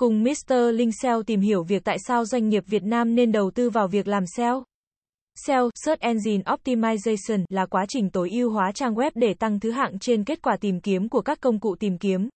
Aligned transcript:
Cùng 0.00 0.22
Mr. 0.22 0.54
Linh 0.74 0.92
SEO 0.92 1.22
tìm 1.22 1.40
hiểu 1.40 1.62
việc 1.62 1.84
tại 1.84 1.98
sao 1.98 2.24
doanh 2.24 2.48
nghiệp 2.48 2.64
Việt 2.66 2.82
Nam 2.82 3.14
nên 3.14 3.32
đầu 3.32 3.50
tư 3.50 3.70
vào 3.70 3.88
việc 3.88 4.08
làm 4.08 4.24
SEO. 4.36 4.64
SEO, 5.46 5.70
Search 5.84 6.00
Engine 6.00 6.42
Optimization, 6.42 7.44
là 7.48 7.66
quá 7.66 7.84
trình 7.88 8.10
tối 8.10 8.30
ưu 8.30 8.50
hóa 8.50 8.72
trang 8.74 8.94
web 8.94 9.10
để 9.14 9.34
tăng 9.34 9.60
thứ 9.60 9.70
hạng 9.70 9.98
trên 9.98 10.24
kết 10.24 10.42
quả 10.42 10.56
tìm 10.60 10.80
kiếm 10.80 11.08
của 11.08 11.20
các 11.20 11.40
công 11.40 11.60
cụ 11.60 11.74
tìm 11.80 11.98
kiếm. 11.98 12.28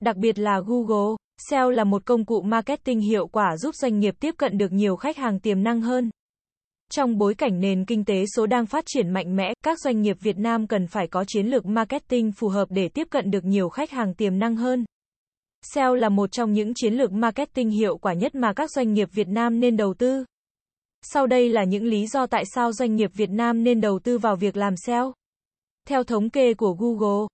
Đặc 0.00 0.16
biệt 0.16 0.38
là 0.38 0.60
Google, 0.66 1.16
SEO 1.50 1.70
là 1.70 1.84
một 1.84 2.04
công 2.04 2.24
cụ 2.24 2.42
marketing 2.42 3.00
hiệu 3.00 3.26
quả 3.26 3.56
giúp 3.56 3.74
doanh 3.74 3.98
nghiệp 3.98 4.14
tiếp 4.20 4.34
cận 4.38 4.58
được 4.58 4.72
nhiều 4.72 4.96
khách 4.96 5.16
hàng 5.16 5.40
tiềm 5.40 5.62
năng 5.62 5.80
hơn. 5.80 6.10
Trong 6.90 7.18
bối 7.18 7.34
cảnh 7.34 7.60
nền 7.60 7.84
kinh 7.84 8.04
tế 8.04 8.24
số 8.36 8.46
đang 8.46 8.66
phát 8.66 8.84
triển 8.86 9.10
mạnh 9.10 9.36
mẽ, 9.36 9.52
các 9.64 9.78
doanh 9.80 10.00
nghiệp 10.00 10.16
Việt 10.20 10.38
Nam 10.38 10.66
cần 10.66 10.86
phải 10.86 11.06
có 11.06 11.24
chiến 11.28 11.46
lược 11.46 11.66
marketing 11.66 12.32
phù 12.32 12.48
hợp 12.48 12.68
để 12.70 12.88
tiếp 12.88 13.06
cận 13.10 13.30
được 13.30 13.44
nhiều 13.44 13.68
khách 13.68 13.90
hàng 13.90 14.14
tiềm 14.14 14.38
năng 14.38 14.56
hơn. 14.56 14.84
SEO 15.72 15.94
là 15.94 16.08
một 16.08 16.32
trong 16.32 16.52
những 16.52 16.72
chiến 16.74 16.94
lược 16.94 17.12
marketing 17.12 17.70
hiệu 17.70 17.96
quả 17.96 18.12
nhất 18.12 18.34
mà 18.34 18.52
các 18.52 18.70
doanh 18.70 18.92
nghiệp 18.92 19.08
Việt 19.12 19.28
Nam 19.28 19.60
nên 19.60 19.76
đầu 19.76 19.94
tư. 19.94 20.24
Sau 21.02 21.26
đây 21.26 21.48
là 21.48 21.64
những 21.64 21.84
lý 21.84 22.06
do 22.06 22.26
tại 22.26 22.44
sao 22.54 22.72
doanh 22.72 22.96
nghiệp 22.96 23.10
Việt 23.14 23.30
Nam 23.30 23.64
nên 23.64 23.80
đầu 23.80 23.98
tư 23.98 24.18
vào 24.18 24.36
việc 24.36 24.56
làm 24.56 24.74
SEO. 24.76 25.12
Theo 25.88 26.04
thống 26.04 26.30
kê 26.30 26.54
của 26.54 26.76
Google, 26.78 27.26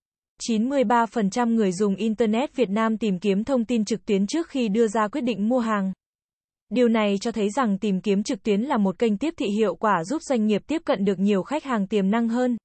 93% 0.48 1.54
người 1.54 1.72
dùng 1.72 1.94
Internet 1.94 2.56
Việt 2.56 2.70
Nam 2.70 2.98
tìm 2.98 3.18
kiếm 3.18 3.44
thông 3.44 3.64
tin 3.64 3.84
trực 3.84 4.06
tuyến 4.06 4.26
trước 4.26 4.48
khi 4.48 4.68
đưa 4.68 4.88
ra 4.88 5.08
quyết 5.08 5.20
định 5.20 5.48
mua 5.48 5.58
hàng. 5.58 5.92
Điều 6.68 6.88
này 6.88 7.16
cho 7.20 7.32
thấy 7.32 7.50
rằng 7.50 7.78
tìm 7.78 8.00
kiếm 8.00 8.22
trực 8.22 8.42
tuyến 8.42 8.60
là 8.60 8.76
một 8.76 8.98
kênh 8.98 9.18
tiếp 9.18 9.34
thị 9.36 9.46
hiệu 9.46 9.74
quả 9.74 10.04
giúp 10.04 10.22
doanh 10.22 10.46
nghiệp 10.46 10.62
tiếp 10.66 10.82
cận 10.84 11.04
được 11.04 11.18
nhiều 11.18 11.42
khách 11.42 11.64
hàng 11.64 11.86
tiềm 11.86 12.10
năng 12.10 12.28
hơn. 12.28 12.56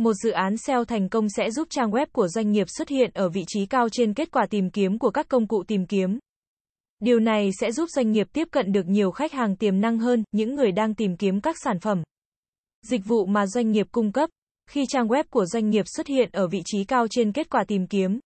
Một 0.00 0.12
dự 0.12 0.30
án 0.30 0.56
SEO 0.56 0.84
thành 0.84 1.08
công 1.08 1.28
sẽ 1.28 1.50
giúp 1.50 1.68
trang 1.70 1.90
web 1.90 2.06
của 2.12 2.28
doanh 2.28 2.50
nghiệp 2.50 2.66
xuất 2.68 2.88
hiện 2.88 3.10
ở 3.14 3.28
vị 3.28 3.44
trí 3.46 3.66
cao 3.66 3.88
trên 3.88 4.14
kết 4.14 4.30
quả 4.32 4.46
tìm 4.50 4.70
kiếm 4.70 4.98
của 4.98 5.10
các 5.10 5.28
công 5.28 5.46
cụ 5.46 5.62
tìm 5.62 5.86
kiếm. 5.86 6.18
Điều 7.00 7.20
này 7.20 7.50
sẽ 7.60 7.72
giúp 7.72 7.88
doanh 7.90 8.10
nghiệp 8.10 8.26
tiếp 8.32 8.48
cận 8.50 8.72
được 8.72 8.86
nhiều 8.86 9.10
khách 9.10 9.32
hàng 9.32 9.56
tiềm 9.56 9.80
năng 9.80 9.98
hơn, 9.98 10.24
những 10.32 10.54
người 10.54 10.72
đang 10.72 10.94
tìm 10.94 11.16
kiếm 11.16 11.40
các 11.40 11.56
sản 11.64 11.80
phẩm, 11.80 12.02
dịch 12.82 13.00
vụ 13.04 13.26
mà 13.26 13.46
doanh 13.46 13.70
nghiệp 13.70 13.86
cung 13.92 14.12
cấp. 14.12 14.30
Khi 14.70 14.84
trang 14.88 15.08
web 15.08 15.24
của 15.30 15.46
doanh 15.46 15.70
nghiệp 15.70 15.84
xuất 15.96 16.06
hiện 16.06 16.28
ở 16.32 16.48
vị 16.48 16.62
trí 16.64 16.84
cao 16.84 17.06
trên 17.10 17.32
kết 17.32 17.50
quả 17.50 17.64
tìm 17.68 17.86
kiếm, 17.86 18.20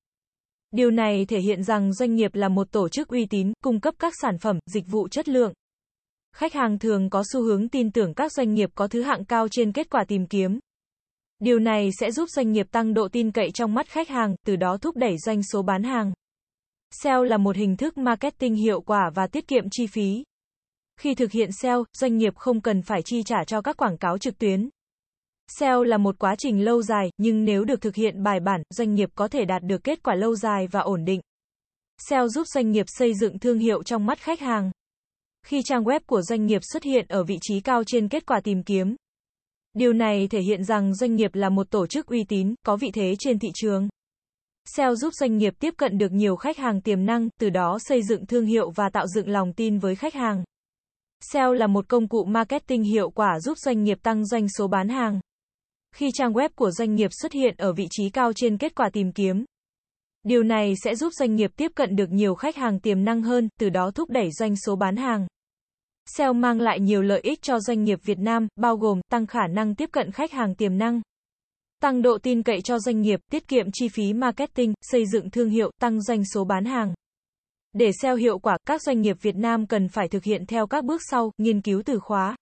điều 0.70 0.90
này 0.90 1.24
thể 1.24 1.40
hiện 1.40 1.62
rằng 1.62 1.92
doanh 1.92 2.14
nghiệp 2.14 2.34
là 2.34 2.48
một 2.48 2.72
tổ 2.72 2.88
chức 2.88 3.08
uy 3.08 3.26
tín, 3.26 3.52
cung 3.64 3.80
cấp 3.80 3.94
các 3.98 4.12
sản 4.22 4.38
phẩm, 4.38 4.58
dịch 4.66 4.84
vụ 4.86 5.08
chất 5.08 5.28
lượng. 5.28 5.52
Khách 6.36 6.52
hàng 6.52 6.78
thường 6.78 7.10
có 7.10 7.22
xu 7.32 7.42
hướng 7.42 7.68
tin 7.68 7.90
tưởng 7.90 8.14
các 8.14 8.32
doanh 8.32 8.54
nghiệp 8.54 8.70
có 8.74 8.88
thứ 8.88 9.02
hạng 9.02 9.24
cao 9.24 9.48
trên 9.48 9.72
kết 9.72 9.90
quả 9.90 10.04
tìm 10.08 10.26
kiếm. 10.26 10.58
Điều 11.44 11.58
này 11.58 11.90
sẽ 12.00 12.10
giúp 12.10 12.28
doanh 12.30 12.52
nghiệp 12.52 12.66
tăng 12.70 12.94
độ 12.94 13.08
tin 13.08 13.30
cậy 13.30 13.50
trong 13.50 13.74
mắt 13.74 13.88
khách 13.88 14.08
hàng, 14.08 14.34
từ 14.46 14.56
đó 14.56 14.76
thúc 14.76 14.96
đẩy 14.96 15.18
doanh 15.18 15.42
số 15.42 15.62
bán 15.62 15.82
hàng. 15.82 16.12
SEO 16.90 17.24
là 17.24 17.36
một 17.36 17.56
hình 17.56 17.76
thức 17.76 17.98
marketing 17.98 18.54
hiệu 18.54 18.80
quả 18.80 19.10
và 19.14 19.26
tiết 19.26 19.48
kiệm 19.48 19.64
chi 19.70 19.86
phí. 19.86 20.24
Khi 21.00 21.14
thực 21.14 21.32
hiện 21.32 21.52
SEO, 21.52 21.84
doanh 21.92 22.16
nghiệp 22.16 22.36
không 22.36 22.60
cần 22.60 22.82
phải 22.82 23.02
chi 23.04 23.22
trả 23.22 23.44
cho 23.44 23.60
các 23.60 23.76
quảng 23.76 23.96
cáo 23.96 24.18
trực 24.18 24.38
tuyến. 24.38 24.68
SEO 25.58 25.84
là 25.84 25.98
một 25.98 26.18
quá 26.18 26.34
trình 26.38 26.64
lâu 26.64 26.82
dài, 26.82 27.10
nhưng 27.18 27.44
nếu 27.44 27.64
được 27.64 27.80
thực 27.80 27.94
hiện 27.94 28.22
bài 28.22 28.40
bản, 28.40 28.62
doanh 28.70 28.94
nghiệp 28.94 29.08
có 29.14 29.28
thể 29.28 29.44
đạt 29.44 29.62
được 29.62 29.84
kết 29.84 30.02
quả 30.02 30.14
lâu 30.14 30.36
dài 30.36 30.66
và 30.66 30.80
ổn 30.80 31.04
định. 31.04 31.20
SEO 32.08 32.28
giúp 32.28 32.46
doanh 32.54 32.70
nghiệp 32.70 32.86
xây 32.88 33.14
dựng 33.14 33.38
thương 33.38 33.58
hiệu 33.58 33.82
trong 33.82 34.06
mắt 34.06 34.18
khách 34.18 34.40
hàng. 34.40 34.70
Khi 35.46 35.62
trang 35.64 35.84
web 35.84 36.00
của 36.06 36.22
doanh 36.22 36.46
nghiệp 36.46 36.60
xuất 36.72 36.82
hiện 36.82 37.06
ở 37.08 37.24
vị 37.24 37.38
trí 37.40 37.60
cao 37.60 37.82
trên 37.86 38.08
kết 38.08 38.26
quả 38.26 38.40
tìm 38.40 38.62
kiếm, 38.62 38.96
điều 39.74 39.92
này 39.92 40.28
thể 40.28 40.40
hiện 40.40 40.64
rằng 40.64 40.94
doanh 40.94 41.14
nghiệp 41.14 41.34
là 41.34 41.48
một 41.48 41.70
tổ 41.70 41.86
chức 41.86 42.06
uy 42.06 42.24
tín, 42.24 42.54
có 42.66 42.76
vị 42.76 42.90
thế 42.94 43.14
trên 43.18 43.38
thị 43.38 43.48
trường. 43.54 43.88
SEO 44.64 44.94
giúp 44.94 45.14
doanh 45.14 45.36
nghiệp 45.36 45.54
tiếp 45.58 45.74
cận 45.76 45.98
được 45.98 46.12
nhiều 46.12 46.36
khách 46.36 46.58
hàng 46.58 46.80
tiềm 46.80 47.06
năng, 47.06 47.28
từ 47.40 47.50
đó 47.50 47.78
xây 47.80 48.02
dựng 48.02 48.26
thương 48.26 48.46
hiệu 48.46 48.70
và 48.70 48.88
tạo 48.88 49.06
dựng 49.06 49.28
lòng 49.28 49.52
tin 49.52 49.78
với 49.78 49.94
khách 49.94 50.14
hàng. 50.14 50.44
SEO 51.20 51.52
là 51.52 51.66
một 51.66 51.88
công 51.88 52.08
cụ 52.08 52.24
marketing 52.24 52.82
hiệu 52.82 53.10
quả 53.10 53.40
giúp 53.40 53.58
doanh 53.58 53.82
nghiệp 53.82 53.98
tăng 54.02 54.26
doanh 54.26 54.46
số 54.58 54.68
bán 54.68 54.88
hàng. 54.88 55.20
Khi 55.94 56.10
trang 56.14 56.32
web 56.32 56.48
của 56.54 56.70
doanh 56.70 56.94
nghiệp 56.94 57.10
xuất 57.22 57.32
hiện 57.32 57.54
ở 57.58 57.72
vị 57.72 57.86
trí 57.90 58.10
cao 58.10 58.32
trên 58.32 58.58
kết 58.58 58.74
quả 58.74 58.90
tìm 58.92 59.12
kiếm, 59.12 59.44
điều 60.22 60.42
này 60.42 60.74
sẽ 60.84 60.94
giúp 60.94 61.12
doanh 61.12 61.34
nghiệp 61.34 61.50
tiếp 61.56 61.72
cận 61.74 61.96
được 61.96 62.10
nhiều 62.10 62.34
khách 62.34 62.56
hàng 62.56 62.80
tiềm 62.80 63.04
năng 63.04 63.22
hơn, 63.22 63.48
từ 63.60 63.70
đó 63.70 63.90
thúc 63.94 64.10
đẩy 64.10 64.30
doanh 64.32 64.56
số 64.56 64.76
bán 64.76 64.96
hàng. 64.96 65.26
SEO 66.06 66.32
mang 66.32 66.60
lại 66.60 66.80
nhiều 66.80 67.02
lợi 67.02 67.20
ích 67.20 67.42
cho 67.42 67.60
doanh 67.60 67.84
nghiệp 67.84 67.98
Việt 68.04 68.18
Nam, 68.18 68.48
bao 68.56 68.76
gồm 68.76 69.00
tăng 69.10 69.26
khả 69.26 69.46
năng 69.46 69.74
tiếp 69.74 69.88
cận 69.92 70.10
khách 70.10 70.32
hàng 70.32 70.54
tiềm 70.54 70.78
năng, 70.78 71.00
tăng 71.80 72.02
độ 72.02 72.18
tin 72.22 72.42
cậy 72.42 72.60
cho 72.60 72.78
doanh 72.78 73.00
nghiệp, 73.00 73.20
tiết 73.30 73.48
kiệm 73.48 73.66
chi 73.72 73.88
phí 73.88 74.12
marketing, 74.12 74.74
xây 74.82 75.06
dựng 75.06 75.30
thương 75.30 75.50
hiệu, 75.50 75.70
tăng 75.80 76.02
doanh 76.02 76.24
số 76.24 76.44
bán 76.44 76.64
hàng. 76.64 76.94
Để 77.72 77.90
SEO 78.02 78.16
hiệu 78.16 78.38
quả, 78.38 78.58
các 78.66 78.82
doanh 78.82 79.00
nghiệp 79.00 79.16
Việt 79.22 79.36
Nam 79.36 79.66
cần 79.66 79.88
phải 79.88 80.08
thực 80.08 80.24
hiện 80.24 80.46
theo 80.46 80.66
các 80.66 80.84
bước 80.84 81.02
sau: 81.10 81.32
nghiên 81.38 81.60
cứu 81.60 81.82
từ 81.86 81.98
khóa, 81.98 82.36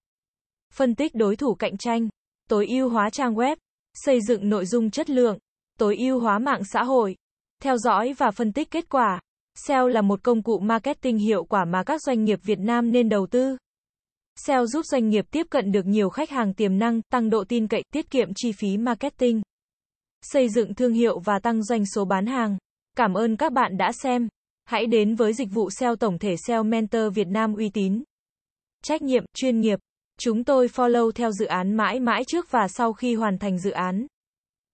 phân 0.75 0.95
tích 0.95 1.15
đối 1.15 1.37
thủ 1.37 1.55
cạnh 1.55 1.77
tranh, 1.77 2.09
tối 2.49 2.67
ưu 2.67 2.89
hóa 2.89 3.11
trang 3.11 3.35
web, 3.35 3.57
xây 3.95 4.21
dựng 4.21 4.49
nội 4.49 4.67
dung 4.67 4.91
chất 4.91 5.11
lượng, 5.11 5.39
tối 5.79 5.97
ưu 5.97 6.21
hóa 6.21 6.39
mạng 6.39 6.65
xã 6.65 6.83
hội, 6.83 7.17
theo 7.63 7.77
dõi 7.77 8.15
và 8.19 8.31
phân 8.31 8.53
tích 8.53 8.71
kết 8.71 8.89
quả. 8.89 9.21
SEO 9.55 9.89
là 9.89 10.03
một 10.03 10.23
công 10.23 10.43
cụ 10.43 10.59
marketing 10.59 11.19
hiệu 11.19 11.45
quả 11.45 11.65
mà 11.65 11.83
các 11.85 12.03
doanh 12.03 12.25
nghiệp 12.25 12.39
Việt 12.43 12.59
Nam 12.59 12.93
nên 12.93 13.09
đầu 13.09 13.27
tư. 13.27 13.57
SEO 14.37 14.67
giúp 14.67 14.85
doanh 14.85 15.09
nghiệp 15.09 15.25
tiếp 15.31 15.47
cận 15.51 15.73
được 15.73 15.87
nhiều 15.87 16.09
khách 16.11 16.31
hàng 16.31 16.55
tiềm 16.55 16.79
năng, 16.79 17.01
tăng 17.03 17.31
độ 17.31 17.45
tin 17.49 17.69
cậy, 17.69 17.83
tiết 17.93 18.11
kiệm 18.11 18.29
chi 18.35 18.53
phí 18.53 18.77
marketing, 18.77 19.43
xây 20.23 20.49
dựng 20.49 20.75
thương 20.75 20.93
hiệu 20.93 21.19
và 21.19 21.39
tăng 21.39 21.63
doanh 21.63 21.87
số 21.87 22.05
bán 22.05 22.27
hàng. 22.27 22.59
Cảm 22.97 23.15
ơn 23.15 23.37
các 23.37 23.53
bạn 23.53 23.77
đã 23.77 23.93
xem. 23.93 24.29
Hãy 24.65 24.87
đến 24.87 25.15
với 25.15 25.33
dịch 25.33 25.49
vụ 25.53 25.71
SEO 25.71 25.97
tổng 25.97 26.19
thể 26.19 26.35
SEO 26.47 26.63
Mentor 26.63 27.15
Việt 27.15 27.27
Nam 27.29 27.55
uy 27.55 27.69
tín, 27.69 28.03
trách 28.85 29.03
nhiệm, 29.03 29.25
chuyên 29.35 29.61
nghiệp. 29.61 29.79
Chúng 30.19 30.45
tôi 30.45 30.67
follow 30.67 31.11
theo 31.11 31.31
dự 31.31 31.47
án 31.47 31.77
mãi 31.77 32.01
mãi 32.01 32.23
trước 32.27 32.51
và 32.51 32.69
sau 32.69 32.93
khi 32.93 33.15
hoàn 33.15 33.39
thành 33.39 33.59
dự 33.59 33.71
án. 33.71 34.07